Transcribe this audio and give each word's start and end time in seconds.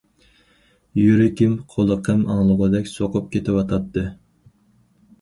يۈرىكىم 0.99 1.53
قۇلىقىم 1.75 2.25
ئاڭلىغۇدەك 2.37 2.93
سوقۇپ 2.97 3.31
كېتىۋاتاتتى. 3.37 4.11